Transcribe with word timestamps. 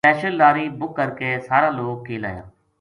سپیشل 0.03 0.33
لاری 0.41 0.65
بُک 0.79 0.91
کر 0.97 1.09
کے 1.19 1.29
سارا 1.47 1.69
لوک 1.77 1.97
کیل 2.07 2.23
آیا 2.29 2.43